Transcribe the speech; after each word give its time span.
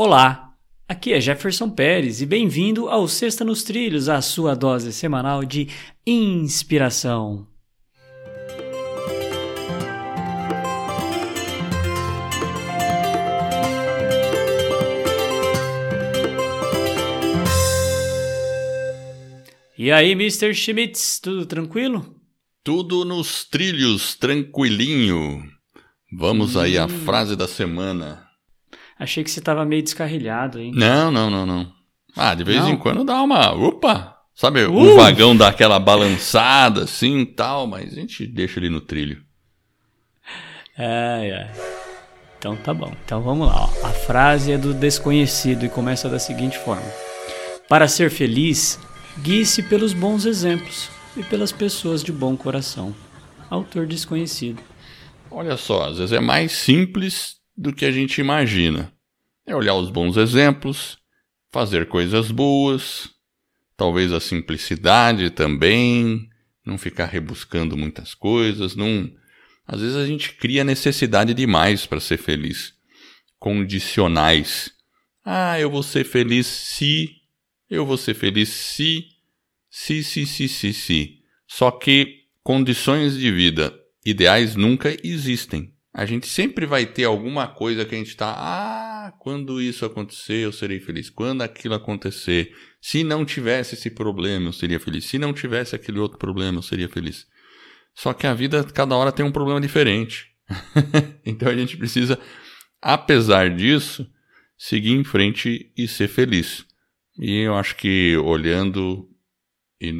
Olá, 0.00 0.54
aqui 0.88 1.12
é 1.12 1.20
Jefferson 1.20 1.68
Pérez 1.68 2.22
e 2.22 2.26
bem-vindo 2.26 2.88
ao 2.88 3.08
Sexta 3.08 3.44
nos 3.44 3.64
Trilhos, 3.64 4.08
a 4.08 4.22
sua 4.22 4.54
dose 4.54 4.92
semanal 4.92 5.44
de 5.44 5.66
inspiração. 6.06 7.48
E 19.76 19.90
aí, 19.90 20.12
Mr. 20.12 20.54
Schmitz, 20.54 21.18
tudo 21.18 21.44
tranquilo? 21.44 22.22
Tudo 22.62 23.04
nos 23.04 23.44
trilhos, 23.44 24.14
tranquilinho. 24.14 25.42
Vamos 26.12 26.54
hum. 26.54 26.60
aí 26.60 26.78
à 26.78 26.84
hum. 26.86 26.88
frase 26.88 27.34
da 27.34 27.48
semana. 27.48 28.27
Achei 28.98 29.22
que 29.22 29.30
você 29.30 29.38
estava 29.38 29.64
meio 29.64 29.82
descarrilhado, 29.82 30.58
hein? 30.58 30.72
Não, 30.74 31.10
não, 31.10 31.30
não, 31.30 31.46
não. 31.46 31.72
Ah, 32.16 32.34
de 32.34 32.42
vez 32.42 32.58
não. 32.58 32.70
em 32.70 32.76
quando 32.76 33.04
dá 33.04 33.22
uma. 33.22 33.52
Opa! 33.52 34.16
Sabe, 34.34 34.64
uh! 34.64 34.72
o 34.72 34.96
vagão 34.96 35.36
dá 35.36 35.48
aquela 35.48 35.78
balançada 35.78 36.84
assim 36.84 37.20
e 37.20 37.26
tal, 37.26 37.66
mas 37.66 37.92
a 37.92 37.94
gente 37.96 38.26
deixa 38.26 38.58
ele 38.58 38.68
no 38.68 38.80
trilho. 38.80 39.22
Ai, 40.76 41.32
ai. 41.32 41.50
Então 42.38 42.56
tá 42.56 42.72
bom. 42.72 42.92
Então 43.04 43.20
vamos 43.20 43.48
lá. 43.48 43.64
Ó. 43.64 43.86
A 43.86 43.90
frase 43.90 44.52
é 44.52 44.58
do 44.58 44.72
desconhecido 44.72 45.64
e 45.64 45.68
começa 45.68 46.08
da 46.08 46.18
seguinte 46.18 46.56
forma: 46.58 46.86
Para 47.68 47.88
ser 47.88 48.10
feliz, 48.10 48.78
guie-se 49.20 49.62
pelos 49.64 49.92
bons 49.92 50.24
exemplos 50.24 50.88
e 51.16 51.22
pelas 51.22 51.50
pessoas 51.50 52.02
de 52.02 52.12
bom 52.12 52.36
coração. 52.36 52.94
Autor 53.50 53.86
desconhecido. 53.86 54.62
Olha 55.30 55.56
só, 55.56 55.88
às 55.88 55.98
vezes 55.98 56.12
é 56.12 56.20
mais 56.20 56.52
simples 56.52 57.36
do 57.58 57.72
que 57.72 57.84
a 57.84 57.90
gente 57.90 58.20
imagina. 58.20 58.92
É 59.44 59.54
olhar 59.54 59.74
os 59.74 59.90
bons 59.90 60.16
exemplos, 60.16 60.96
fazer 61.50 61.88
coisas 61.88 62.30
boas, 62.30 63.10
talvez 63.76 64.12
a 64.12 64.20
simplicidade 64.20 65.28
também, 65.30 66.30
não 66.64 66.78
ficar 66.78 67.06
rebuscando 67.06 67.76
muitas 67.76 68.14
coisas, 68.14 68.76
não. 68.76 69.10
Às 69.66 69.80
vezes 69.80 69.96
a 69.96 70.06
gente 70.06 70.34
cria 70.34 70.62
necessidade 70.62 71.34
demais 71.34 71.84
para 71.84 71.98
ser 71.98 72.16
feliz. 72.16 72.74
Condicionais. 73.40 74.70
Ah, 75.24 75.58
eu 75.58 75.68
vou 75.68 75.82
ser 75.82 76.04
feliz 76.04 76.46
se. 76.46 77.16
Eu 77.68 77.84
vou 77.84 77.96
ser 77.96 78.14
feliz 78.14 78.48
se. 78.48 79.04
Se, 79.68 80.02
se, 80.04 80.26
se, 80.26 80.48
se, 80.48 80.72
se. 80.72 81.18
Só 81.46 81.70
que 81.70 82.24
condições 82.42 83.16
de 83.18 83.30
vida 83.32 83.74
ideais 84.04 84.54
nunca 84.56 84.96
existem. 85.04 85.72
A 85.98 86.06
gente 86.06 86.28
sempre 86.28 86.64
vai 86.64 86.86
ter 86.86 87.02
alguma 87.02 87.48
coisa 87.48 87.84
que 87.84 87.92
a 87.92 87.98
gente 87.98 88.10
está. 88.10 88.32
Ah, 88.32 89.12
quando 89.18 89.60
isso 89.60 89.84
acontecer, 89.84 90.44
eu 90.44 90.52
serei 90.52 90.78
feliz. 90.78 91.10
Quando 91.10 91.42
aquilo 91.42 91.74
acontecer. 91.74 92.54
Se 92.80 93.02
não 93.02 93.24
tivesse 93.24 93.74
esse 93.74 93.90
problema, 93.90 94.46
eu 94.46 94.52
seria 94.52 94.78
feliz. 94.78 95.06
Se 95.06 95.18
não 95.18 95.32
tivesse 95.32 95.74
aquele 95.74 95.98
outro 95.98 96.16
problema, 96.16 96.58
eu 96.58 96.62
seria 96.62 96.88
feliz. 96.88 97.26
Só 97.96 98.12
que 98.12 98.28
a 98.28 98.32
vida, 98.32 98.62
cada 98.62 98.94
hora 98.94 99.10
tem 99.10 99.26
um 99.26 99.32
problema 99.32 99.60
diferente. 99.60 100.28
então 101.26 101.48
a 101.48 101.56
gente 101.56 101.76
precisa, 101.76 102.16
apesar 102.80 103.50
disso, 103.50 104.08
seguir 104.56 104.92
em 104.92 105.02
frente 105.02 105.72
e 105.76 105.88
ser 105.88 106.06
feliz. 106.06 106.64
E 107.18 107.40
eu 107.40 107.56
acho 107.56 107.74
que 107.74 108.16
olhando 108.18 109.10
e 109.80 109.92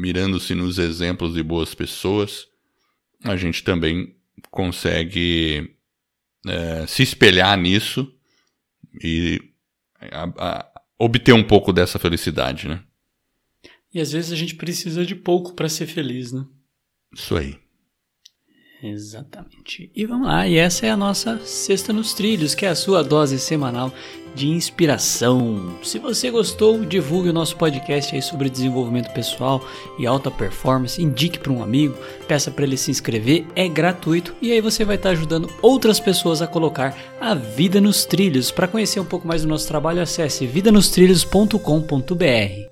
mirando-se 0.00 0.54
nos 0.54 0.78
exemplos 0.78 1.34
de 1.34 1.42
boas 1.42 1.74
pessoas, 1.74 2.46
a 3.24 3.34
gente 3.34 3.64
também 3.64 4.14
consegue 4.50 5.76
é, 6.46 6.86
se 6.86 7.02
espelhar 7.02 7.56
nisso 7.58 8.12
e 9.02 9.40
a, 10.00 10.24
a, 10.38 10.82
obter 10.98 11.32
um 11.32 11.42
pouco 11.42 11.72
dessa 11.72 11.98
felicidade, 11.98 12.68
né? 12.68 12.82
E 13.92 14.00
às 14.00 14.12
vezes 14.12 14.32
a 14.32 14.36
gente 14.36 14.54
precisa 14.54 15.04
de 15.04 15.14
pouco 15.14 15.54
para 15.54 15.68
ser 15.68 15.86
feliz, 15.86 16.32
né? 16.32 16.46
Isso 17.12 17.36
aí. 17.36 17.58
Exatamente. 18.82 19.90
E 19.94 20.06
vamos 20.06 20.26
lá, 20.26 20.48
e 20.48 20.56
essa 20.56 20.86
é 20.86 20.90
a 20.90 20.96
nossa 20.96 21.38
Sexta 21.44 21.92
nos 21.92 22.14
Trilhos, 22.14 22.54
que 22.54 22.64
é 22.64 22.70
a 22.70 22.74
sua 22.74 23.02
dose 23.02 23.38
semanal 23.38 23.92
de 24.34 24.48
inspiração. 24.48 25.76
Se 25.82 25.98
você 25.98 26.30
gostou, 26.30 26.84
divulgue 26.84 27.30
o 27.30 27.32
nosso 27.32 27.56
podcast 27.56 28.14
aí 28.14 28.22
sobre 28.22 28.48
desenvolvimento 28.48 29.12
pessoal 29.12 29.64
e 29.98 30.06
alta 30.06 30.30
performance, 30.30 31.02
indique 31.02 31.38
para 31.38 31.52
um 31.52 31.62
amigo, 31.62 31.96
peça 32.28 32.50
para 32.50 32.64
ele 32.64 32.76
se 32.76 32.90
inscrever, 32.90 33.46
é 33.54 33.68
gratuito 33.68 34.34
e 34.40 34.52
aí 34.52 34.60
você 34.60 34.84
vai 34.84 34.96
estar 34.96 35.10
ajudando 35.10 35.50
outras 35.60 36.00
pessoas 36.00 36.40
a 36.40 36.46
colocar 36.46 36.96
a 37.20 37.34
vida 37.34 37.80
nos 37.80 38.04
trilhos. 38.04 38.50
Para 38.50 38.68
conhecer 38.68 39.00
um 39.00 39.04
pouco 39.04 39.26
mais 39.26 39.42
do 39.42 39.48
nosso 39.48 39.66
trabalho, 39.66 40.00
acesse 40.00 40.46
vidanostrilhos.com.br. 40.46 42.69